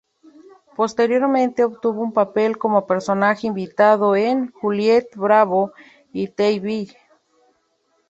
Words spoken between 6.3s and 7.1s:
The Bill.